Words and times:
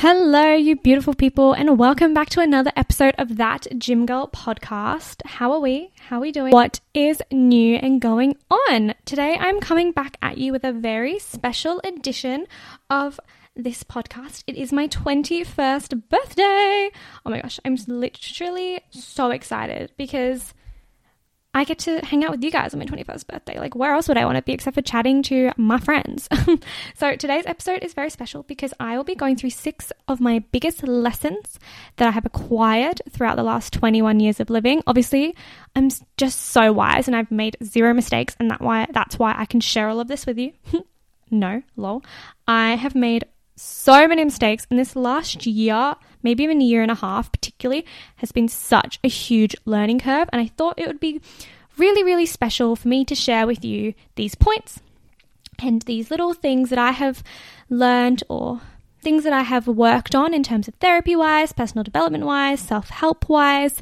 Hello, 0.00 0.54
you 0.54 0.76
beautiful 0.76 1.12
people, 1.12 1.54
and 1.54 1.76
welcome 1.76 2.14
back 2.14 2.28
to 2.28 2.40
another 2.40 2.70
episode 2.76 3.16
of 3.18 3.36
that 3.36 3.66
Gym 3.76 4.06
Girl 4.06 4.28
podcast. 4.28 5.26
How 5.26 5.50
are 5.50 5.58
we? 5.58 5.90
How 5.98 6.18
are 6.18 6.20
we 6.20 6.30
doing? 6.30 6.52
What 6.52 6.78
is 6.94 7.20
new 7.32 7.74
and 7.74 8.00
going 8.00 8.36
on? 8.48 8.94
Today, 9.04 9.36
I'm 9.40 9.58
coming 9.58 9.90
back 9.90 10.16
at 10.22 10.38
you 10.38 10.52
with 10.52 10.62
a 10.62 10.70
very 10.70 11.18
special 11.18 11.80
edition 11.82 12.46
of 12.88 13.18
this 13.56 13.82
podcast. 13.82 14.44
It 14.46 14.54
is 14.54 14.72
my 14.72 14.86
21st 14.86 16.08
birthday. 16.08 16.90
Oh 17.26 17.30
my 17.30 17.40
gosh, 17.40 17.58
I'm 17.64 17.76
literally 17.88 18.78
so 18.90 19.32
excited 19.32 19.90
because 19.96 20.54
I 21.58 21.64
get 21.64 21.80
to 21.80 21.98
hang 22.06 22.24
out 22.24 22.30
with 22.30 22.44
you 22.44 22.52
guys 22.52 22.72
on 22.72 22.78
my 22.78 22.86
21st 22.86 23.26
birthday. 23.26 23.58
Like, 23.58 23.74
where 23.74 23.92
else 23.92 24.06
would 24.06 24.16
I 24.16 24.24
want 24.24 24.36
to 24.36 24.42
be 24.42 24.52
except 24.52 24.76
for 24.76 24.80
chatting 24.80 25.24
to 25.24 25.50
my 25.56 25.80
friends? 25.80 26.28
so, 26.94 27.16
today's 27.16 27.46
episode 27.46 27.82
is 27.82 27.94
very 27.94 28.10
special 28.10 28.44
because 28.44 28.72
I 28.78 28.96
will 28.96 29.02
be 29.02 29.16
going 29.16 29.34
through 29.34 29.50
six 29.50 29.90
of 30.06 30.20
my 30.20 30.38
biggest 30.52 30.86
lessons 30.86 31.58
that 31.96 32.06
I 32.06 32.12
have 32.12 32.24
acquired 32.24 33.02
throughout 33.10 33.34
the 33.34 33.42
last 33.42 33.72
21 33.72 34.20
years 34.20 34.38
of 34.38 34.50
living. 34.50 34.84
Obviously, 34.86 35.34
I'm 35.74 35.90
just 36.16 36.40
so 36.42 36.72
wise 36.72 37.08
and 37.08 37.16
I've 37.16 37.32
made 37.32 37.56
zero 37.64 37.92
mistakes, 37.92 38.36
and 38.38 38.52
that 38.52 38.60
why 38.60 38.86
that's 38.92 39.18
why 39.18 39.34
I 39.36 39.44
can 39.44 39.58
share 39.58 39.88
all 39.88 39.98
of 39.98 40.06
this 40.06 40.26
with 40.26 40.38
you. 40.38 40.52
no, 41.32 41.64
lol. 41.74 42.04
I 42.46 42.76
have 42.76 42.94
made 42.94 43.24
so 43.58 44.06
many 44.06 44.24
mistakes, 44.24 44.66
and 44.70 44.78
this 44.78 44.96
last 44.96 45.46
year, 45.46 45.96
maybe 46.22 46.44
even 46.44 46.60
a 46.60 46.64
year 46.64 46.82
and 46.82 46.90
a 46.90 46.96
half, 46.96 47.30
particularly, 47.32 47.84
has 48.16 48.32
been 48.32 48.48
such 48.48 48.98
a 49.02 49.08
huge 49.08 49.56
learning 49.64 50.00
curve. 50.00 50.28
And 50.32 50.40
I 50.40 50.46
thought 50.46 50.78
it 50.78 50.86
would 50.86 51.00
be 51.00 51.20
really, 51.76 52.02
really 52.04 52.26
special 52.26 52.76
for 52.76 52.88
me 52.88 53.04
to 53.04 53.14
share 53.14 53.46
with 53.46 53.64
you 53.64 53.94
these 54.16 54.34
points 54.34 54.80
and 55.58 55.82
these 55.82 56.10
little 56.10 56.34
things 56.34 56.70
that 56.70 56.78
I 56.78 56.92
have 56.92 57.22
learned 57.68 58.22
or 58.28 58.60
things 59.00 59.24
that 59.24 59.32
I 59.32 59.42
have 59.42 59.66
worked 59.66 60.14
on 60.14 60.34
in 60.34 60.42
terms 60.42 60.68
of 60.68 60.74
therapy 60.74 61.16
wise, 61.16 61.52
personal 61.52 61.84
development 61.84 62.24
wise, 62.24 62.60
self 62.60 62.90
help 62.90 63.28
wise, 63.28 63.80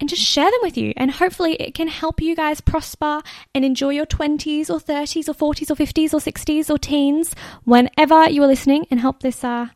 and 0.00 0.08
just 0.08 0.22
share 0.22 0.50
them 0.50 0.60
with 0.62 0.76
you. 0.76 0.92
And 0.96 1.10
hopefully, 1.10 1.54
it 1.54 1.74
can 1.74 1.88
help 1.88 2.20
you 2.20 2.36
guys 2.36 2.60
prosper 2.60 3.22
and 3.54 3.64
enjoy 3.64 3.90
your 3.90 4.06
20s 4.06 4.70
or 4.70 4.78
30s 4.78 5.28
or 5.28 5.34
40s 5.34 5.70
or 5.70 5.74
50s 5.74 6.14
or 6.14 6.18
60s 6.18 6.70
or 6.70 6.78
teens 6.78 7.34
whenever 7.64 8.28
you 8.28 8.42
are 8.42 8.46
listening 8.46 8.86
and 8.90 9.00
help 9.00 9.20
this 9.20 9.42
uh, 9.44 9.68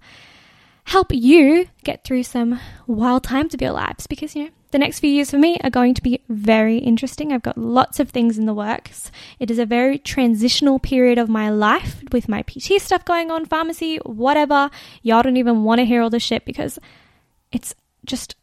help 0.84 1.12
you 1.12 1.68
get 1.84 2.04
through 2.04 2.22
some 2.22 2.58
wild 2.86 3.24
times 3.24 3.54
of 3.54 3.62
your 3.62 3.70
lives 3.72 4.06
because 4.06 4.34
you 4.34 4.44
know 4.44 4.50
the 4.72 4.78
next 4.78 5.00
few 5.00 5.10
years 5.10 5.30
for 5.30 5.38
me 5.38 5.58
are 5.62 5.70
going 5.70 5.92
to 5.94 6.02
be 6.02 6.20
very 6.30 6.78
interesting. 6.78 7.30
I've 7.30 7.42
got 7.42 7.58
lots 7.58 8.00
of 8.00 8.08
things 8.08 8.38
in 8.38 8.46
the 8.46 8.54
works. 8.54 9.10
It 9.38 9.50
is 9.50 9.58
a 9.58 9.66
very 9.66 9.98
transitional 9.98 10.78
period 10.78 11.18
of 11.18 11.28
my 11.28 11.50
life 11.50 12.02
with 12.10 12.26
my 12.26 12.40
PT 12.42 12.80
stuff 12.80 13.04
going 13.04 13.30
on, 13.30 13.44
pharmacy, 13.44 13.98
whatever. 13.98 14.70
Y'all 15.02 15.22
don't 15.22 15.36
even 15.36 15.62
want 15.62 15.80
to 15.80 15.84
hear 15.84 16.00
all 16.02 16.08
this 16.08 16.22
shit 16.22 16.46
because 16.46 16.78
it's 17.52 17.74
just 18.06 18.34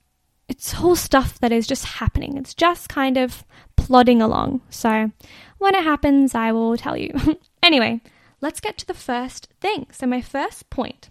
it's 0.49 0.73
whole 0.73 0.95
stuff 0.95 1.39
that 1.39 1.51
is 1.51 1.67
just 1.67 1.85
happening. 1.85 2.35
It's 2.35 2.55
just 2.55 2.89
kind 2.89 3.17
of 3.17 3.45
plodding 3.77 4.21
along. 4.21 4.61
So 4.69 5.11
when 5.59 5.75
it 5.75 5.83
happens, 5.83 6.33
I 6.33 6.51
will 6.51 6.75
tell 6.75 6.97
you. 6.97 7.13
anyway, 7.63 8.01
let's 8.41 8.59
get 8.59 8.77
to 8.79 8.87
the 8.87 8.93
first 8.93 9.47
thing. 9.61 9.87
So, 9.91 10.07
my 10.07 10.21
first 10.21 10.69
point 10.69 11.09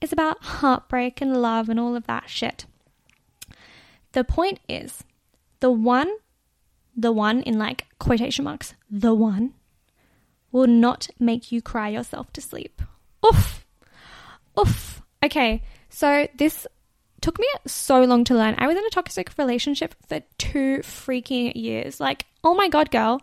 is 0.00 0.12
about 0.12 0.42
heartbreak 0.42 1.20
and 1.20 1.42
love 1.42 1.68
and 1.68 1.80
all 1.80 1.96
of 1.96 2.06
that 2.06 2.30
shit. 2.30 2.66
The 4.12 4.24
point 4.24 4.60
is 4.68 5.02
the 5.60 5.70
one, 5.70 6.10
the 6.96 7.12
one 7.12 7.42
in 7.42 7.58
like 7.58 7.86
quotation 7.98 8.44
marks, 8.44 8.74
the 8.88 9.14
one 9.14 9.54
will 10.52 10.68
not 10.68 11.08
make 11.18 11.50
you 11.50 11.60
cry 11.60 11.88
yourself 11.88 12.32
to 12.34 12.40
sleep. 12.40 12.80
Oof. 13.26 13.66
Oof. 14.58 15.02
Okay, 15.22 15.62
so 15.88 16.28
this 16.36 16.66
took 17.28 17.38
me 17.38 17.46
so 17.66 18.02
long 18.04 18.24
to 18.24 18.34
learn. 18.34 18.54
I 18.56 18.66
was 18.66 18.78
in 18.78 18.86
a 18.86 18.90
toxic 18.90 19.30
relationship 19.36 19.94
for 20.06 20.22
two 20.38 20.78
freaking 20.78 21.52
years. 21.54 22.00
Like, 22.00 22.24
oh 22.42 22.54
my 22.54 22.70
god, 22.70 22.90
girl. 22.90 23.20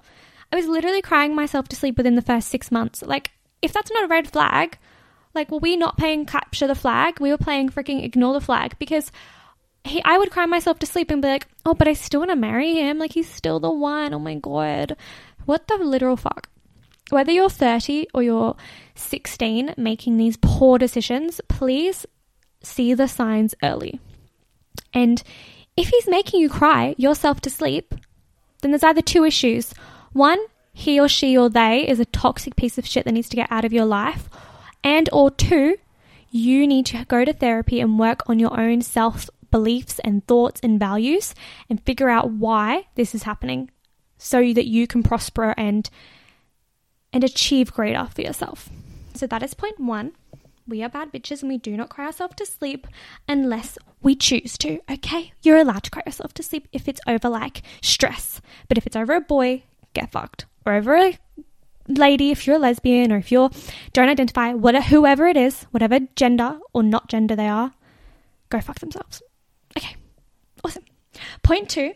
I 0.54 0.58
was 0.58 0.68
literally 0.68 1.02
crying 1.02 1.34
myself 1.34 1.68
to 1.70 1.76
sleep 1.76 1.98
within 1.98 2.14
the 2.14 2.22
first 2.22 2.50
six 2.50 2.72
months. 2.72 3.02
Like, 3.02 3.32
if 3.64 3.74
that's 3.74 3.90
not 3.90 4.04
a 4.04 4.08
red 4.08 4.30
flag, 4.30 4.78
like, 5.34 5.50
were 5.50 5.58
we 5.58 5.76
not 5.76 5.98
playing 5.98 6.28
capture 6.28 6.68
the 6.68 6.76
flag? 6.76 7.20
We 7.20 7.32
were 7.32 7.40
playing 7.40 7.70
freaking 7.70 8.04
ignore 8.04 8.34
the 8.34 8.42
flag 8.42 8.76
because 8.78 9.12
he, 9.84 10.04
I 10.04 10.20
would 10.20 10.30
cry 10.30 10.46
myself 10.46 10.78
to 10.80 10.86
sleep 10.86 11.10
and 11.10 11.24
be 11.24 11.28
like, 11.28 11.48
oh, 11.66 11.74
but 11.74 11.88
I 11.88 11.94
still 11.94 12.20
want 12.20 12.30
to 12.30 12.36
marry 12.36 12.76
him. 12.76 13.00
Like, 13.00 13.14
he's 13.14 13.28
still 13.28 13.60
the 13.60 13.72
one. 13.72 14.14
Oh 14.14 14.20
my 14.20 14.36
god. 14.36 14.98
What 15.46 15.68
the 15.68 15.78
literal 15.78 16.16
fuck? 16.16 16.48
Whether 17.10 17.32
you're 17.32 17.50
30 17.50 18.10
or 18.14 18.22
you're 18.22 18.56
16 18.94 19.74
making 19.78 20.18
these 20.18 20.38
poor 20.38 20.78
decisions, 20.78 21.42
please 21.48 22.06
see 22.66 22.94
the 22.94 23.08
signs 23.08 23.56
early. 23.64 24.00
And 24.94 25.22
if 25.78 25.90
he's 25.90 26.08
making 26.08 26.40
you 26.40 26.50
cry 26.50 26.96
yourself 26.98 27.42
to 27.42 27.50
sleep, 27.50 27.94
then 28.62 28.72
there's 28.72 28.84
either 28.84 29.02
two 29.02 29.24
issues. 29.24 29.74
One, 30.14 30.40
he 30.74 31.00
or 31.00 31.08
she 31.08 31.38
or 31.38 31.50
they 31.50 31.88
is 31.88 32.00
a 32.00 32.06
toxic 32.06 32.56
piece 32.56 32.78
of 32.78 32.86
shit 32.86 33.06
that 33.06 33.14
needs 33.14 33.30
to 33.30 33.36
get 33.36 33.52
out 33.52 33.66
of 33.66 33.74
your 33.74 33.86
life. 33.86 34.30
And 34.84 35.10
or 35.12 35.32
two, 35.32 35.78
you 36.30 36.68
need 36.68 36.86
to 36.88 37.06
go 37.06 37.24
to 37.24 37.34
therapy 37.34 37.80
and 37.80 38.00
work 38.00 38.22
on 38.28 38.40
your 38.40 38.60
own 38.60 38.82
self 38.82 39.30
beliefs 39.52 40.00
and 40.00 40.26
thoughts 40.28 40.60
and 40.62 40.80
values 40.80 41.34
and 41.70 41.82
figure 41.84 42.10
out 42.10 42.30
why 42.30 42.88
this 42.96 43.16
is 43.16 43.24
happening 43.24 43.72
so 44.18 44.54
that 44.54 44.68
you 44.68 44.88
can 44.88 45.02
prosper 45.04 45.54
and 45.58 45.90
and 47.14 47.24
achieve 47.24 47.72
greater 47.72 48.10
for 48.14 48.22
yourself. 48.22 48.70
So 49.14 49.26
that 49.28 49.44
is 49.44 49.54
point 49.54 49.80
1 49.80 50.12
we 50.68 50.84
are 50.84 50.90
bad 50.90 51.12
bitches 51.12 51.42
and 51.42 51.50
we 51.50 51.58
do 51.58 51.78
not 51.78 51.90
cry 51.90 52.06
ourselves 52.06 52.36
to 52.36 52.46
sleep 52.46 52.88
unless 53.28 53.78
we 54.02 54.16
choose 54.16 54.58
to. 54.60 54.80
Okay, 54.90 55.34
you're 55.42 55.58
allowed 55.58 55.84
to 55.84 55.92
cry 55.92 56.04
yourself 56.06 56.34
to 56.36 56.44
sleep 56.44 56.68
if 56.72 56.88
it's 56.88 57.02
over 57.08 57.30
like 57.30 57.62
stress, 57.82 58.42
but 58.68 58.78
if 58.78 58.88
it's 58.88 58.96
over 58.96 59.14
a 59.14 59.22
boy, 59.22 59.64
get 59.94 60.12
fucked. 60.12 60.46
Or 60.66 60.74
over 60.74 60.96
a 60.96 61.20
lady, 61.88 62.32
if 62.32 62.48
you're 62.48 62.56
a 62.56 62.60
lesbian 62.60 63.12
or 63.12 63.18
if 63.18 63.32
you 63.32 63.50
don't 63.94 64.10
identify, 64.10 64.54
whatever, 64.54 64.86
whoever 64.86 65.28
it 65.28 65.38
is, 65.38 65.64
whatever 65.72 66.00
gender 66.16 66.60
or 66.74 66.82
not 66.82 67.10
gender 67.10 67.36
they 67.36 67.48
are, 67.48 67.74
go 68.50 68.60
fuck 68.60 68.80
themselves. 68.80 69.22
Okay, 69.78 69.96
awesome. 70.64 70.86
Point 71.44 71.70
two 71.70 71.94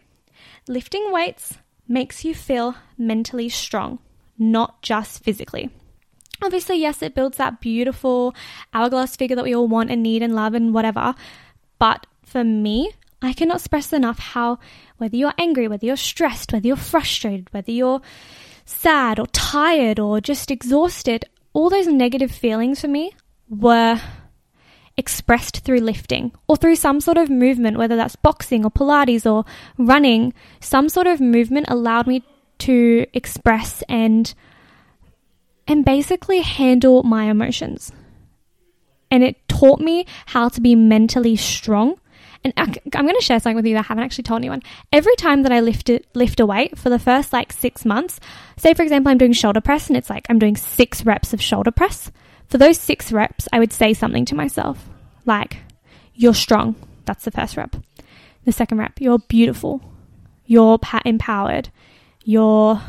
lifting 0.67 1.11
weights 1.11 1.57
makes 1.87 2.23
you 2.23 2.35
feel 2.35 2.75
mentally 2.97 3.49
strong, 3.49 3.99
not 4.37 4.81
just 4.83 5.23
physically. 5.23 5.71
Obviously, 6.41 6.77
yes, 6.77 7.01
it 7.01 7.15
builds 7.15 7.37
that 7.37 7.59
beautiful 7.59 8.33
hourglass 8.73 9.15
figure 9.15 9.35
that 9.35 9.45
we 9.45 9.55
all 9.55 9.67
want 9.67 9.91
and 9.91 10.01
need 10.01 10.21
and 10.21 10.35
love 10.35 10.53
and 10.53 10.73
whatever. 10.73 11.13
But 11.79 12.05
for 12.23 12.43
me, 12.43 12.91
I 13.21 13.33
cannot 13.33 13.57
express 13.57 13.91
enough 13.91 14.19
how, 14.19 14.59
whether 14.97 15.17
you're 15.17 15.33
angry, 15.37 15.67
whether 15.67 15.85
you're 15.85 15.97
stressed, 15.97 16.53
whether 16.53 16.67
you're 16.67 16.77
frustrated, 16.77 17.51
whether 17.51 17.71
you're 17.71 18.01
sad 18.65 19.19
or 19.19 19.27
tired 19.27 19.99
or 19.99 20.21
just 20.21 20.51
exhausted, 20.51 21.25
all 21.53 21.69
those 21.69 21.87
negative 21.87 22.31
feelings 22.31 22.79
for 22.79 22.87
me 22.87 23.11
were 23.49 23.99
expressed 24.95 25.61
through 25.61 25.79
lifting 25.79 26.31
or 26.47 26.55
through 26.55 26.75
some 26.75 27.01
sort 27.01 27.17
of 27.17 27.29
movement, 27.29 27.77
whether 27.77 27.95
that's 27.95 28.15
boxing 28.15 28.63
or 28.63 28.71
Pilates 28.71 29.29
or 29.29 29.45
running. 29.77 30.33
Some 30.59 30.87
sort 30.87 31.07
of 31.07 31.19
movement 31.19 31.65
allowed 31.69 32.05
me 32.05 32.23
to 32.59 33.05
express 33.13 33.81
and 33.89 34.33
and 35.69 35.85
basically 35.85 36.41
handle 36.41 37.03
my 37.03 37.25
emotions. 37.25 37.91
And 39.11 39.23
it 39.23 39.47
taught 39.47 39.79
me 39.79 40.05
how 40.25 40.49
to 40.49 40.61
be 40.61 40.75
mentally 40.75 41.35
strong. 41.35 41.99
And 42.43 42.53
I, 42.57 42.63
am 42.63 43.05
going 43.05 43.15
to 43.15 43.21
share 43.21 43.39
something 43.39 43.55
with 43.55 43.65
you 43.65 43.75
that 43.75 43.85
I 43.85 43.87
haven't 43.87 44.03
actually 44.03 44.23
told 44.23 44.39
anyone. 44.39 44.63
Every 44.91 45.15
time 45.15 45.43
that 45.43 45.51
I 45.51 45.59
lift 45.59 45.89
it, 45.89 46.07
lift 46.15 46.39
a 46.39 46.45
weight 46.45 46.77
for 46.77 46.89
the 46.89 46.99
first 46.99 47.33
like 47.33 47.53
six 47.53 47.85
months, 47.85 48.19
say 48.57 48.73
for 48.73 48.81
example, 48.81 49.11
I'm 49.11 49.17
doing 49.17 49.33
shoulder 49.33 49.61
press 49.61 49.87
and 49.87 49.97
it's 49.97 50.09
like 50.09 50.25
I'm 50.29 50.39
doing 50.39 50.55
six 50.55 51.05
reps 51.05 51.33
of 51.33 51.41
shoulder 51.41 51.71
press. 51.71 52.11
For 52.47 52.57
those 52.57 52.79
six 52.79 53.11
reps, 53.11 53.47
I 53.53 53.59
would 53.59 53.73
say 53.73 53.93
something 53.93 54.25
to 54.25 54.35
myself 54.35 54.89
like, 55.25 55.57
You're 56.15 56.33
strong. 56.33 56.75
That's 57.05 57.25
the 57.25 57.31
first 57.31 57.57
rep. 57.57 57.75
The 58.45 58.51
second 58.51 58.79
rep, 58.79 58.99
You're 58.99 59.19
beautiful. 59.19 59.81
You're 60.45 60.79
empowered. 61.05 61.69
You're 62.23 62.81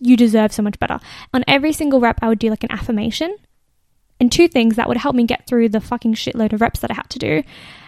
you 0.00 0.16
deserve 0.16 0.52
so 0.52 0.62
much 0.62 0.78
better. 0.78 0.98
On 1.32 1.44
every 1.46 1.72
single 1.72 2.00
rep, 2.00 2.18
I 2.22 2.28
would 2.28 2.38
do 2.38 2.50
like 2.50 2.64
an 2.64 2.72
affirmation 2.72 3.36
and 4.18 4.30
two 4.30 4.48
things 4.48 4.76
that 4.76 4.88
would 4.88 4.98
help 4.98 5.14
me 5.16 5.24
get 5.24 5.46
through 5.46 5.70
the 5.70 5.80
fucking 5.80 6.14
shitload 6.14 6.52
of 6.52 6.60
reps 6.60 6.80
that 6.80 6.90
I 6.90 6.94
had 6.94 7.10
to 7.10 7.18
do. 7.18 7.42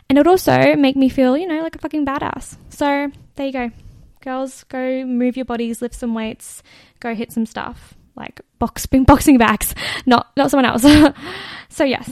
And 0.08 0.18
it 0.18 0.20
would 0.20 0.30
also 0.30 0.76
make 0.76 0.96
me 0.96 1.08
feel, 1.08 1.36
you 1.36 1.46
know, 1.46 1.62
like 1.62 1.76
a 1.76 1.78
fucking 1.78 2.06
badass. 2.06 2.56
So 2.70 3.10
there 3.36 3.46
you 3.46 3.52
go. 3.52 3.70
Girls, 4.20 4.64
go 4.64 5.04
move 5.04 5.36
your 5.36 5.44
bodies, 5.44 5.82
lift 5.82 5.94
some 5.94 6.14
weights, 6.14 6.62
go 7.00 7.14
hit 7.14 7.32
some 7.32 7.46
stuff 7.46 7.94
like 8.14 8.40
boxing 8.58 9.04
boxing 9.04 9.38
bags, 9.38 9.74
not 10.06 10.30
not 10.36 10.50
someone 10.50 10.66
else. 10.66 10.82
so 11.68 11.84
yes. 11.84 12.11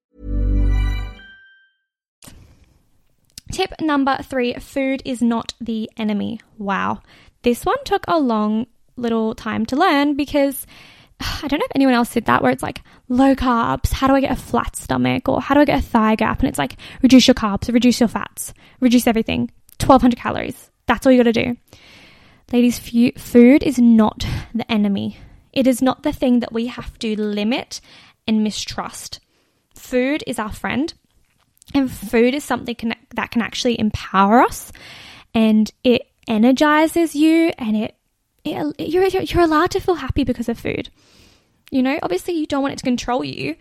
Tip 3.51 3.73
number 3.81 4.17
three 4.23 4.53
food 4.55 5.01
is 5.05 5.21
not 5.21 5.53
the 5.59 5.89
enemy. 5.97 6.39
Wow. 6.57 7.01
This 7.43 7.65
one 7.65 7.83
took 7.83 8.05
a 8.07 8.19
long 8.19 8.67
little 8.95 9.35
time 9.35 9.65
to 9.67 9.75
learn 9.75 10.15
because 10.15 10.65
I 11.19 11.47
don't 11.47 11.59
know 11.59 11.65
if 11.65 11.75
anyone 11.75 11.93
else 11.93 12.13
did 12.13 12.25
that 12.25 12.41
where 12.41 12.51
it's 12.51 12.63
like 12.63 12.81
low 13.09 13.35
carbs, 13.35 13.91
how 13.91 14.07
do 14.07 14.15
I 14.15 14.21
get 14.21 14.31
a 14.31 14.35
flat 14.35 14.75
stomach 14.75 15.27
or 15.27 15.41
how 15.41 15.55
do 15.55 15.61
I 15.61 15.65
get 15.65 15.79
a 15.79 15.85
thigh 15.85 16.15
gap? 16.15 16.39
And 16.39 16.49
it's 16.49 16.57
like 16.57 16.77
reduce 17.01 17.27
your 17.27 17.35
carbs, 17.35 17.71
reduce 17.71 17.99
your 17.99 18.09
fats, 18.09 18.53
reduce 18.79 19.07
everything. 19.07 19.51
1200 19.79 20.17
calories. 20.17 20.69
That's 20.85 21.05
all 21.05 21.11
you 21.11 21.23
got 21.23 21.33
to 21.33 21.43
do. 21.43 21.57
Ladies, 22.51 22.79
food 22.79 23.63
is 23.63 23.79
not 23.79 24.25
the 24.53 24.69
enemy. 24.71 25.17
It 25.53 25.67
is 25.67 25.81
not 25.81 26.03
the 26.03 26.13
thing 26.13 26.39
that 26.39 26.53
we 26.53 26.67
have 26.67 26.97
to 26.99 27.19
limit 27.19 27.81
and 28.27 28.43
mistrust. 28.43 29.19
Food 29.73 30.23
is 30.27 30.37
our 30.37 30.51
friend. 30.51 30.93
And 31.73 31.89
food 31.89 32.33
is 32.33 32.43
something 32.43 32.75
can, 32.75 32.95
that 33.15 33.31
can 33.31 33.41
actually 33.41 33.79
empower 33.79 34.41
us 34.41 34.71
and 35.33 35.71
it 35.83 36.07
energizes 36.27 37.15
you 37.15 37.51
and 37.57 37.77
it, 37.77 37.95
it 38.43 38.89
you're, 38.89 39.05
you're 39.07 39.43
allowed 39.43 39.71
to 39.71 39.79
feel 39.79 39.95
happy 39.95 40.23
because 40.23 40.49
of 40.49 40.59
food. 40.59 40.89
You 41.71 41.83
know, 41.83 41.97
obviously 42.03 42.33
you 42.33 42.45
don't 42.45 42.61
want 42.61 42.73
it 42.73 42.77
to 42.79 42.83
control 42.83 43.23
you, 43.23 43.55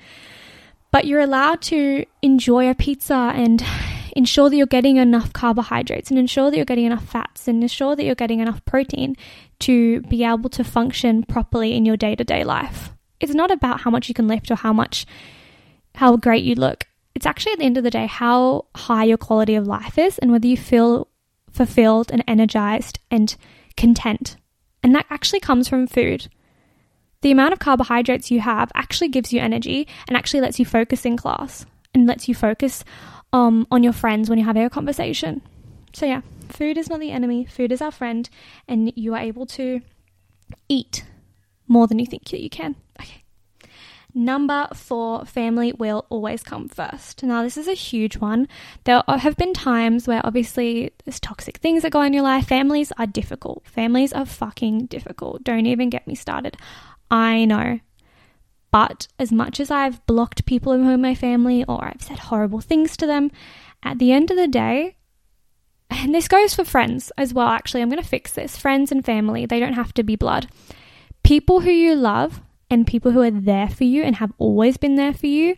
but 0.90 1.06
you're 1.06 1.20
allowed 1.20 1.62
to 1.62 2.04
enjoy 2.22 2.68
a 2.68 2.74
pizza 2.74 3.32
and 3.34 3.64
ensure 4.16 4.50
that 4.50 4.56
you're 4.56 4.66
getting 4.66 4.96
enough 4.96 5.32
carbohydrates 5.32 6.10
and 6.10 6.18
ensure 6.18 6.50
that 6.50 6.56
you're 6.56 6.66
getting 6.66 6.86
enough 6.86 7.04
fats 7.04 7.46
and 7.46 7.62
ensure 7.62 7.94
that 7.94 8.04
you're 8.04 8.16
getting 8.16 8.40
enough 8.40 8.64
protein 8.64 9.16
to 9.60 10.00
be 10.02 10.24
able 10.24 10.50
to 10.50 10.64
function 10.64 11.22
properly 11.22 11.76
in 11.76 11.86
your 11.86 11.96
day 11.96 12.16
to 12.16 12.24
day 12.24 12.42
life. 12.42 12.90
It's 13.20 13.34
not 13.34 13.52
about 13.52 13.82
how 13.82 13.90
much 13.90 14.08
you 14.08 14.14
can 14.14 14.26
lift 14.26 14.50
or 14.50 14.56
how 14.56 14.72
much, 14.72 15.06
how 15.94 16.16
great 16.16 16.42
you 16.42 16.56
look 16.56 16.86
it's 17.20 17.26
actually 17.26 17.52
at 17.52 17.58
the 17.58 17.66
end 17.66 17.76
of 17.76 17.84
the 17.84 17.90
day 17.90 18.06
how 18.06 18.64
high 18.74 19.04
your 19.04 19.18
quality 19.18 19.54
of 19.54 19.66
life 19.66 19.98
is 19.98 20.16
and 20.16 20.32
whether 20.32 20.46
you 20.46 20.56
feel 20.56 21.06
fulfilled 21.50 22.10
and 22.10 22.24
energized 22.26 22.98
and 23.10 23.36
content. 23.76 24.38
And 24.82 24.94
that 24.94 25.04
actually 25.10 25.40
comes 25.40 25.68
from 25.68 25.86
food. 25.86 26.28
The 27.20 27.30
amount 27.30 27.52
of 27.52 27.58
carbohydrates 27.58 28.30
you 28.30 28.40
have 28.40 28.72
actually 28.74 29.08
gives 29.08 29.34
you 29.34 29.40
energy 29.42 29.86
and 30.08 30.16
actually 30.16 30.40
lets 30.40 30.58
you 30.58 30.64
focus 30.64 31.04
in 31.04 31.18
class 31.18 31.66
and 31.92 32.06
lets 32.06 32.26
you 32.26 32.34
focus 32.34 32.84
um, 33.34 33.66
on 33.70 33.82
your 33.82 33.92
friends 33.92 34.30
when 34.30 34.38
you're 34.38 34.46
having 34.46 34.64
a 34.64 34.70
conversation. 34.70 35.42
So, 35.92 36.06
yeah, 36.06 36.22
food 36.48 36.78
is 36.78 36.88
not 36.88 37.00
the 37.00 37.10
enemy, 37.10 37.44
food 37.44 37.70
is 37.70 37.82
our 37.82 37.90
friend, 37.90 38.30
and 38.66 38.94
you 38.96 39.12
are 39.12 39.20
able 39.20 39.44
to 39.44 39.82
eat 40.70 41.04
more 41.68 41.86
than 41.86 41.98
you 41.98 42.06
think 42.06 42.30
that 42.30 42.40
you 42.40 42.48
can. 42.48 42.76
Okay. 42.98 43.24
Number 44.12 44.68
four, 44.74 45.24
family 45.24 45.72
will 45.72 46.06
always 46.08 46.42
come 46.42 46.68
first. 46.68 47.22
Now, 47.22 47.42
this 47.42 47.56
is 47.56 47.68
a 47.68 47.74
huge 47.74 48.16
one. 48.16 48.48
There 48.84 49.02
have 49.06 49.36
been 49.36 49.54
times 49.54 50.08
where 50.08 50.20
obviously 50.24 50.92
there's 51.04 51.20
toxic 51.20 51.58
things 51.58 51.82
that 51.82 51.92
go 51.92 52.00
on 52.00 52.08
in 52.08 52.12
your 52.14 52.22
life. 52.22 52.48
Families 52.48 52.92
are 52.98 53.06
difficult. 53.06 53.66
Families 53.66 54.12
are 54.12 54.26
fucking 54.26 54.86
difficult. 54.86 55.44
Don't 55.44 55.66
even 55.66 55.90
get 55.90 56.06
me 56.06 56.14
started. 56.14 56.56
I 57.10 57.44
know. 57.44 57.80
But 58.70 59.08
as 59.18 59.32
much 59.32 59.60
as 59.60 59.70
I've 59.70 60.04
blocked 60.06 60.46
people 60.46 60.72
in 60.72 61.00
my 61.00 61.14
family 61.14 61.64
or 61.64 61.84
I've 61.84 62.02
said 62.02 62.18
horrible 62.18 62.60
things 62.60 62.96
to 62.98 63.06
them, 63.06 63.30
at 63.82 63.98
the 63.98 64.12
end 64.12 64.30
of 64.30 64.36
the 64.36 64.48
day, 64.48 64.96
and 65.90 66.14
this 66.14 66.28
goes 66.28 66.54
for 66.54 66.64
friends 66.64 67.10
as 67.18 67.34
well, 67.34 67.48
actually, 67.48 67.82
I'm 67.82 67.90
going 67.90 68.02
to 68.02 68.08
fix 68.08 68.32
this. 68.32 68.56
Friends 68.56 68.92
and 68.92 69.04
family, 69.04 69.46
they 69.46 69.58
don't 69.58 69.72
have 69.72 69.92
to 69.94 70.04
be 70.04 70.14
blood. 70.14 70.48
People 71.24 71.60
who 71.60 71.70
you 71.70 71.94
love 71.96 72.40
and 72.70 72.86
people 72.86 73.10
who 73.10 73.20
are 73.22 73.30
there 73.30 73.68
for 73.68 73.84
you 73.84 74.02
and 74.02 74.16
have 74.16 74.32
always 74.38 74.76
been 74.76 74.94
there 74.94 75.12
for 75.12 75.26
you, 75.26 75.56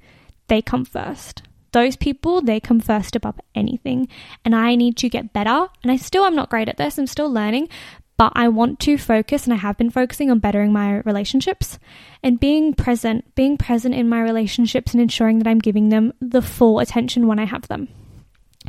they 0.48 0.62
come 0.62 0.84
first. 0.84 1.42
Those 1.72 1.96
people, 1.96 2.42
they 2.42 2.60
come 2.60 2.80
first 2.80 3.16
above 3.16 3.40
anything. 3.54 4.08
And 4.44 4.54
I 4.54 4.74
need 4.74 4.96
to 4.98 5.08
get 5.08 5.32
better. 5.32 5.68
And 5.82 5.90
I 5.90 5.96
still 5.96 6.24
am 6.24 6.36
not 6.36 6.50
great 6.50 6.68
at 6.68 6.76
this, 6.76 6.98
I'm 6.98 7.06
still 7.06 7.32
learning, 7.32 7.68
but 8.16 8.32
I 8.34 8.48
want 8.48 8.78
to 8.80 8.98
focus 8.98 9.44
and 9.44 9.52
I 9.52 9.56
have 9.56 9.76
been 9.76 9.90
focusing 9.90 10.30
on 10.30 10.38
bettering 10.38 10.72
my 10.72 10.98
relationships 11.00 11.78
and 12.22 12.38
being 12.38 12.74
present, 12.74 13.34
being 13.34 13.56
present 13.56 13.94
in 13.94 14.08
my 14.08 14.20
relationships 14.20 14.92
and 14.92 15.00
ensuring 15.00 15.38
that 15.38 15.48
I'm 15.48 15.58
giving 15.58 15.88
them 15.88 16.12
the 16.20 16.42
full 16.42 16.78
attention 16.78 17.26
when 17.26 17.38
I 17.38 17.46
have 17.46 17.68
them. 17.68 17.88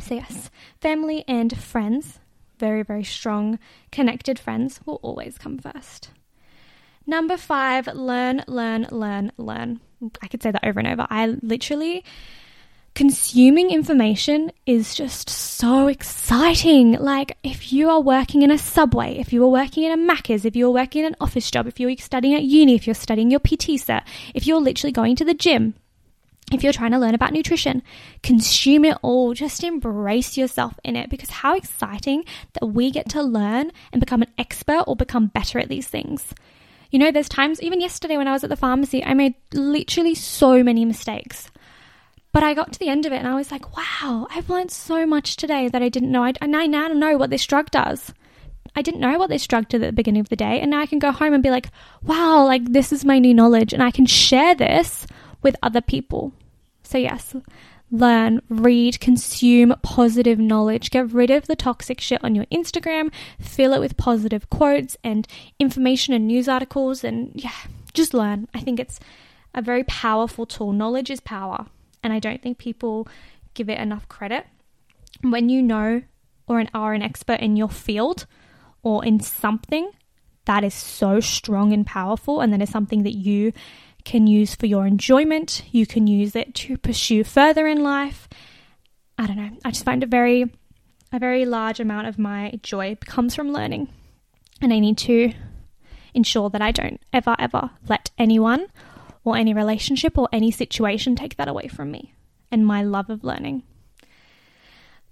So, 0.00 0.14
yes, 0.14 0.50
family 0.80 1.24
and 1.28 1.56
friends, 1.56 2.18
very, 2.58 2.82
very 2.82 3.04
strong, 3.04 3.58
connected 3.92 4.38
friends, 4.38 4.80
will 4.86 4.98
always 5.02 5.38
come 5.38 5.58
first. 5.58 6.10
Number 7.06 7.36
five, 7.36 7.86
learn, 7.88 8.44
learn, 8.46 8.86
learn, 8.90 9.32
learn. 9.36 9.80
I 10.22 10.28
could 10.28 10.42
say 10.42 10.50
that 10.50 10.64
over 10.64 10.80
and 10.80 10.88
over. 10.88 11.06
I 11.10 11.26
literally, 11.42 12.04
consuming 12.94 13.70
information 13.70 14.52
is 14.66 14.94
just 14.94 15.28
so 15.28 15.88
exciting. 15.88 16.92
Like, 16.92 17.36
if 17.42 17.72
you 17.72 17.90
are 17.90 18.00
working 18.00 18.42
in 18.42 18.50
a 18.50 18.58
subway, 18.58 19.18
if 19.18 19.32
you 19.32 19.42
are 19.44 19.48
working 19.48 19.84
in 19.84 19.92
a 19.92 20.12
Macca's, 20.12 20.44
if 20.44 20.56
you're 20.56 20.70
working 20.70 21.02
in 21.02 21.08
an 21.08 21.16
office 21.20 21.50
job, 21.50 21.66
if 21.66 21.78
you're 21.80 21.96
studying 21.96 22.34
at 22.34 22.42
uni, 22.42 22.74
if 22.74 22.86
you're 22.86 22.94
studying 22.94 23.30
your 23.30 23.40
PT 23.40 23.78
set, 23.78 24.06
if 24.34 24.46
you're 24.46 24.60
literally 24.60 24.92
going 24.92 25.16
to 25.16 25.24
the 25.24 25.34
gym, 25.34 25.74
if 26.52 26.62
you're 26.62 26.72
trying 26.72 26.92
to 26.92 26.98
learn 26.98 27.14
about 27.14 27.32
nutrition, 27.32 27.82
consume 28.22 28.84
it 28.84 28.98
all. 29.02 29.32
Just 29.32 29.64
embrace 29.64 30.36
yourself 30.36 30.78
in 30.84 30.94
it 30.94 31.08
because 31.10 31.30
how 31.30 31.56
exciting 31.56 32.24
that 32.52 32.66
we 32.66 32.90
get 32.90 33.08
to 33.10 33.22
learn 33.22 33.72
and 33.92 34.00
become 34.00 34.22
an 34.22 34.32
expert 34.38 34.84
or 34.86 34.94
become 34.94 35.28
better 35.28 35.58
at 35.58 35.68
these 35.68 35.88
things. 35.88 36.34
You 36.90 36.98
know, 36.98 37.10
there's 37.10 37.28
times, 37.28 37.60
even 37.62 37.80
yesterday 37.80 38.16
when 38.16 38.28
I 38.28 38.32
was 38.32 38.44
at 38.44 38.50
the 38.50 38.56
pharmacy, 38.56 39.04
I 39.04 39.14
made 39.14 39.34
literally 39.52 40.14
so 40.14 40.62
many 40.62 40.84
mistakes. 40.84 41.50
But 42.32 42.42
I 42.42 42.54
got 42.54 42.72
to 42.72 42.78
the 42.78 42.88
end 42.88 43.06
of 43.06 43.12
it 43.12 43.18
and 43.18 43.28
I 43.28 43.36
was 43.36 43.52
like, 43.52 43.76
wow, 43.76 44.26
I've 44.30 44.50
learned 44.50 44.72
so 44.72 45.06
much 45.06 45.36
today 45.36 45.68
that 45.68 45.82
I 45.82 45.88
didn't 45.88 46.10
know. 46.10 46.24
I, 46.24 46.32
and 46.40 46.56
I 46.56 46.66
now 46.66 46.88
know 46.88 47.16
what 47.16 47.30
this 47.30 47.46
drug 47.46 47.70
does. 47.70 48.12
I 48.74 48.82
didn't 48.82 49.00
know 49.00 49.18
what 49.18 49.30
this 49.30 49.46
drug 49.46 49.68
did 49.68 49.82
at 49.82 49.86
the 49.86 49.92
beginning 49.92 50.20
of 50.20 50.28
the 50.28 50.36
day. 50.36 50.60
And 50.60 50.72
now 50.72 50.80
I 50.80 50.86
can 50.86 50.98
go 50.98 51.12
home 51.12 51.32
and 51.32 51.42
be 51.42 51.50
like, 51.50 51.70
wow, 52.02 52.44
like 52.44 52.72
this 52.72 52.92
is 52.92 53.04
my 53.04 53.20
new 53.20 53.34
knowledge. 53.34 53.72
And 53.72 53.82
I 53.82 53.92
can 53.92 54.06
share 54.06 54.54
this 54.54 55.06
with 55.42 55.54
other 55.62 55.80
people. 55.80 56.32
So, 56.82 56.98
yes, 56.98 57.34
learn, 57.90 58.40
read, 58.48 59.00
consume 59.00 59.74
positive 59.82 60.38
knowledge. 60.38 60.90
Get 60.90 61.12
rid 61.12 61.30
of 61.30 61.46
the 61.46 61.56
toxic 61.56 62.00
shit 62.00 62.22
on 62.24 62.34
your 62.34 62.46
Instagram. 62.46 63.12
Fill 63.38 63.72
it 63.72 63.80
with 63.80 63.96
positive 63.96 64.50
quotes 64.50 64.96
and 65.04 65.26
information 65.58 66.14
and 66.14 66.26
news 66.26 66.48
articles. 66.48 67.04
And 67.04 67.30
yeah, 67.34 67.52
just 67.92 68.14
learn. 68.14 68.48
I 68.54 68.60
think 68.60 68.80
it's 68.80 68.98
a 69.54 69.62
very 69.62 69.84
powerful 69.84 70.46
tool. 70.46 70.72
Knowledge 70.72 71.10
is 71.10 71.20
power. 71.20 71.66
And 72.02 72.12
I 72.12 72.18
don't 72.18 72.42
think 72.42 72.58
people 72.58 73.08
give 73.54 73.68
it 73.68 73.78
enough 73.78 74.08
credit. 74.08 74.46
When 75.22 75.48
you 75.48 75.62
know 75.62 76.02
or 76.46 76.64
are 76.74 76.92
an 76.92 77.02
expert 77.02 77.40
in 77.40 77.56
your 77.56 77.70
field 77.70 78.26
or 78.82 79.04
in 79.04 79.20
something, 79.20 79.90
that 80.44 80.64
is 80.64 80.74
so 80.74 81.20
strong 81.20 81.72
and 81.72 81.86
powerful. 81.86 82.40
And 82.40 82.52
that 82.52 82.60
is 82.60 82.70
something 82.70 83.04
that 83.04 83.14
you 83.14 83.52
can 84.04 84.26
use 84.26 84.54
for 84.54 84.66
your 84.66 84.86
enjoyment. 84.86 85.62
You 85.70 85.86
can 85.86 86.06
use 86.06 86.36
it 86.36 86.54
to 86.56 86.76
pursue 86.76 87.24
further 87.24 87.66
in 87.66 87.82
life. 87.82 88.28
I 89.18 89.26
don't 89.26 89.36
know. 89.36 89.50
I 89.64 89.70
just 89.70 89.84
find 89.84 90.02
a 90.02 90.06
very, 90.06 90.50
a 91.12 91.18
very 91.18 91.44
large 91.44 91.80
amount 91.80 92.06
of 92.06 92.18
my 92.18 92.58
joy 92.62 92.96
comes 93.04 93.34
from 93.34 93.52
learning. 93.52 93.88
And 94.60 94.72
I 94.72 94.78
need 94.78 94.98
to 94.98 95.32
ensure 96.12 96.50
that 96.50 96.62
I 96.62 96.70
don't 96.70 97.00
ever, 97.12 97.34
ever 97.38 97.70
let 97.88 98.10
anyone 98.18 98.66
or 99.24 99.36
any 99.36 99.54
relationship 99.54 100.16
or 100.18 100.28
any 100.32 100.50
situation 100.50 101.16
take 101.16 101.36
that 101.36 101.48
away 101.48 101.68
from 101.68 101.90
me 101.90 102.14
and 102.50 102.66
my 102.66 102.82
love 102.82 103.10
of 103.10 103.24
learning. 103.24 103.62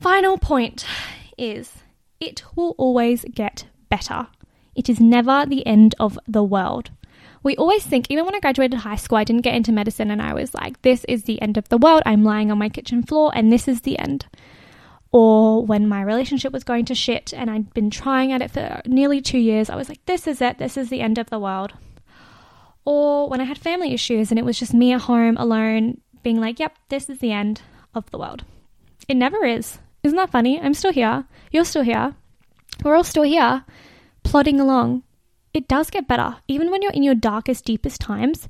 Final 0.01 0.39
point 0.39 0.85
is 1.39 1.79
it 2.21 2.43
will 2.55 2.75
always 2.79 3.25
get 3.33 3.67
better. 3.89 4.29
It 4.75 4.89
is 4.89 5.01
never 5.01 5.45
the 5.47 5.67
end 5.67 5.95
of 5.99 6.19
the 6.27 6.43
world. 6.43 6.91
We 7.43 7.57
always 7.57 7.83
think, 7.83 8.07
even 8.09 8.25
when 8.25 8.35
I 8.35 8.41
graduated 8.41 8.81
high 8.81 8.97
school, 8.97 9.19
I 9.19 9.25
didn't 9.25 9.43
get 9.43 9.55
into 9.55 9.73
medicine 9.73 10.11
and 10.11 10.23
I 10.23 10.33
was 10.33 10.55
like, 10.55 10.81
this 10.83 11.05
is 11.09 11.25
the 11.25 11.43
end 11.43 11.57
of 11.57 11.69
the 11.69 11.79
world. 11.79 12.03
I'm 12.07 12.25
lying 12.25 12.51
on 12.51 12.59
my 12.59 12.69
kitchen 12.69 13.03
floor 13.03 13.33
and 13.35 13.53
this 13.53 13.67
is 13.67 13.81
the 13.81 13.99
end. 13.99 14.27
Or 15.11 15.67
when 15.67 15.89
my 15.89 16.03
relationship 16.03 16.53
was 16.53 16.65
going 16.65 16.85
to 16.87 16.95
shit 16.95 17.35
and 17.35 17.51
I'd 17.51 17.75
been 17.75 17.91
trying 17.91 18.33
at 18.33 18.43
it 18.43 18.51
for 18.51 18.81
nearly 18.87 19.21
two 19.21 19.39
years, 19.39 19.69
I 19.69 19.77
was 19.77 19.89
like, 19.89 20.05
this 20.07 20.27
is 20.27 20.41
it. 20.41 20.59
This 20.59 20.77
is 20.77 20.89
the 20.89 21.01
end 21.01 21.19
of 21.19 21.31
the 21.31 21.39
world. 21.39 21.73
Or 22.85 23.29
when 23.29 23.41
I 23.41 23.45
had 23.45 23.59
family 23.59 23.93
issues 23.93 24.31
and 24.31 24.39
it 24.39 24.45
was 24.45 24.59
just 24.59 24.73
me 24.73 24.93
at 24.93 25.03
home 25.03 25.37
alone, 25.37 26.01
being 26.23 26.41
like, 26.41 26.59
yep, 26.59 26.77
this 26.89 27.11
is 27.11 27.19
the 27.19 27.33
end 27.33 27.63
of 27.95 28.11
the 28.11 28.19
world. 28.19 28.45
It 29.09 29.17
never 29.17 29.45
is. 29.45 29.79
Isn't 30.03 30.17
that 30.17 30.31
funny? 30.31 30.61
I'm 30.61 30.75
still 30.75 30.93
here. 30.93 31.25
You're 31.51 31.65
still 31.65 31.83
here. 31.83 32.15
We're 32.83 32.97
all 32.97 33.05
still 33.05 33.23
here, 33.23 33.65
plodding 34.23 34.59
along. 34.59 35.03
It 35.55 35.69
does 35.69 35.91
get 35.91 36.09
better. 36.09 36.37
Even 36.49 36.71
when 36.71 36.83
you're 36.83 36.93
in 36.93 37.03
your 37.03 37.15
darkest, 37.15 37.65
deepest 37.65 38.01
times, 38.01 38.49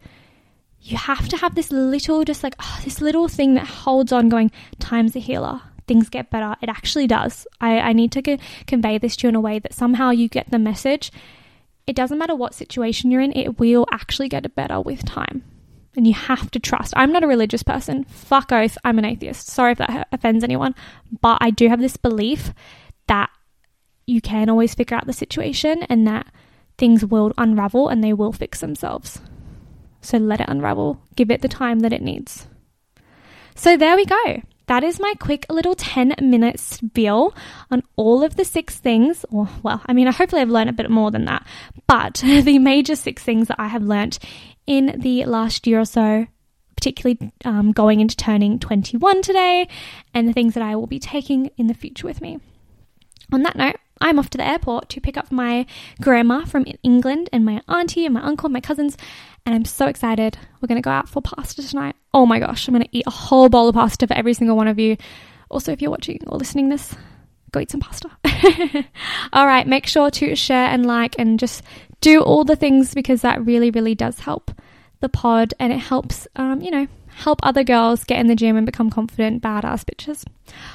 you 0.81 0.97
have 0.97 1.29
to 1.29 1.37
have 1.37 1.55
this 1.55 1.71
little, 1.71 2.25
just 2.25 2.43
like 2.43 2.55
oh, 2.61 2.81
this 2.85 3.01
little 3.01 3.29
thing 3.29 3.55
that 3.55 3.67
holds 3.67 4.13
on, 4.13 4.29
going, 4.29 4.51
time's 4.79 5.17
a 5.17 5.21
healer. 5.21 5.61
Things 5.87 6.09
get 6.09 6.31
better. 6.31 6.57
It 6.63 6.69
actually 6.69 7.07
does. 7.07 7.47
I, 7.61 7.79
I 7.81 7.93
need 7.93 8.13
to 8.13 8.39
convey 8.67 8.99
this 8.99 9.17
to 9.17 9.27
you 9.27 9.29
in 9.31 9.35
a 9.35 9.41
way 9.41 9.59
that 9.59 9.75
somehow 9.75 10.11
you 10.11 10.29
get 10.29 10.51
the 10.51 10.59
message. 10.59 11.11
It 11.87 11.97
doesn't 11.97 12.19
matter 12.19 12.37
what 12.37 12.55
situation 12.55 13.11
you're 13.11 13.21
in, 13.21 13.33
it 13.37 13.59
will 13.59 13.87
actually 13.91 14.29
get 14.29 14.55
better 14.55 14.81
with 14.81 15.05
time 15.05 15.43
and 15.97 16.07
you 16.07 16.15
have 16.15 16.51
to 16.53 16.61
trust. 16.61 16.95
I'm 16.97 17.13
not 17.13 17.25
a 17.25 17.29
religious 17.29 17.63
person. 17.63 18.05
Fuck 18.05 18.53
oath, 18.53 18.79
I'm 18.85 18.99
an 18.99 19.05
atheist. 19.05 19.49
Sorry 19.49 19.73
if 19.73 19.79
that 19.79 20.09
offends 20.13 20.45
anyone, 20.45 20.75
but 21.21 21.39
I 21.41 21.51
do 21.51 21.69
have 21.69 21.81
this 21.81 21.97
belief 21.97 22.53
that 23.09 23.31
you 24.07 24.21
can 24.21 24.49
always 24.49 24.75
figure 24.75 24.97
out 24.97 25.07
the 25.07 25.13
situation 25.13 25.83
and 25.85 26.07
that 26.07 26.27
things 26.83 27.05
will 27.05 27.33
unravel 27.39 27.89
and 27.89 28.03
they 28.03 28.13
will 28.13 28.33
fix 28.33 28.59
themselves. 28.59 29.21
So 30.01 30.19
let 30.19 30.41
it 30.41 30.49
unravel, 30.49 31.01
give 31.15 31.31
it 31.31 31.41
the 31.41 31.47
time 31.47 31.79
that 31.81 31.93
it 31.93 32.03
needs. 32.03 32.49
So 33.55 33.77
there 33.77 33.95
we 33.95 34.05
go. 34.05 34.43
That 34.67 34.83
is 34.83 34.99
my 34.99 35.15
quick 35.21 35.47
little 35.49 35.77
10 35.77 36.17
minute 36.21 36.59
spiel 36.59 37.37
on 37.71 37.85
all 37.95 38.25
of 38.25 38.35
the 38.35 38.45
six 38.45 38.81
things, 38.81 39.25
or 39.31 39.49
well, 39.63 39.81
I 39.87 39.93
mean, 39.93 40.09
hopefully 40.09 40.43
I've 40.43 40.51
learned 40.51 40.71
a 40.71 40.73
bit 40.73 40.91
more 40.91 41.13
than 41.13 41.27
that, 41.27 41.47
but 41.87 42.15
the 42.25 42.59
major 42.59 42.97
six 42.97 43.23
things 43.23 43.47
that 43.47 43.61
I 43.61 43.69
have 43.69 43.85
learnt 43.85 44.19
in 44.67 44.99
the 44.99 45.25
last 45.27 45.69
year 45.69 45.79
or 45.79 45.85
so, 45.85 46.27
particularly 46.75 47.31
um, 47.45 47.71
going 47.71 48.01
into 48.01 48.17
turning 48.17 48.59
21 48.59 49.23
today, 49.23 49.69
and 50.15 50.27
the 50.27 50.33
things 50.33 50.55
that 50.55 50.65
I 50.65 50.75
will 50.75 50.89
be 50.89 50.99
taking 50.99 51.47
in 51.57 51.69
the 51.69 51.75
future 51.75 52.09
with 52.09 52.21
me. 52.21 52.41
On 53.33 53.45
that 53.45 53.55
note, 53.55 53.77
I'm 54.03 54.19
off 54.19 54.31
to 54.31 54.39
the 54.39 54.47
airport 54.47 54.89
to 54.91 55.01
pick 55.01 55.17
up 55.17 55.31
my 55.31 55.65
grandma 56.01 56.45
from 56.45 56.67
England 56.83 57.31
and 57.33 57.45
my 57.45 57.63
auntie 57.69 58.05
and 58.05 58.13
my 58.13 58.23
uncle 58.23 58.47
and 58.47 58.53
my 58.53 58.61
cousins, 58.61 58.97
and 59.47 59.55
I'm 59.55 59.65
so 59.65 59.87
excited. 59.87 60.37
We're 60.61 60.67
going 60.67 60.81
to 60.81 60.85
go 60.85 60.91
out 60.91 61.09
for 61.09 61.23
pasta 61.23 61.67
tonight. 61.67 61.95
Oh 62.13 62.27
my 62.27 62.41
gosh, 62.41 62.67
I'm 62.67 62.75
going 62.75 62.85
to 62.85 62.97
eat 62.97 63.07
a 63.07 63.11
whole 63.11 63.49
bowl 63.49 63.69
of 63.69 63.75
pasta 63.75 64.07
for 64.07 64.15
every 64.15 64.35
single 64.35 64.57
one 64.57 64.69
of 64.69 64.79
you. 64.79 64.97
Also, 65.51 65.71
if 65.71 65.81
you're 65.81 65.91
watching 65.91 66.19
or 66.27 66.37
listening 66.37 66.69
this, 66.69 66.95
go 67.53 67.61
eat 67.61 67.71
some 67.71 67.81
pasta. 67.81 68.11
all 69.33 69.47
right, 69.47 69.67
make 69.67 69.87
sure 69.87 70.11
to 70.11 70.35
share 70.35 70.67
and 70.67 70.85
like 70.85 71.15
and 71.19 71.39
just 71.39 71.63
do 72.01 72.21
all 72.21 72.45
the 72.45 72.57
things 72.57 72.95
because 72.95 73.23
that 73.23 73.45
really, 73.45 73.71
really 73.71 73.95
does 73.95 74.19
help 74.19 74.51
the 75.01 75.09
pod 75.09 75.55
and 75.61 75.73
it 75.73 75.79
helps, 75.79 76.27
um, 76.37 76.61
you 76.61 76.71
know, 76.71 76.89
help 77.07 77.39
other 77.43 77.63
girls 77.63 78.05
get 78.05 78.19
in 78.19 78.27
the 78.27 78.35
gym 78.35 78.57
and 78.57 78.67
become 78.67 78.91
confident, 78.91 79.43
badass 79.43 79.85
bitches. 79.85 80.25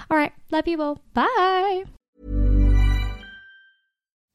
All 0.10 0.18
right, 0.18 0.32
love 0.50 0.68
you 0.68 0.82
all. 0.82 1.02
Bye. 1.14 1.84